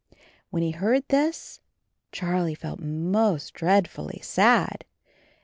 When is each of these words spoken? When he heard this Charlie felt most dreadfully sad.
When 0.49 0.63
he 0.63 0.71
heard 0.71 1.07
this 1.09 1.59
Charlie 2.11 2.55
felt 2.55 2.79
most 2.79 3.53
dreadfully 3.53 4.19
sad. 4.23 4.83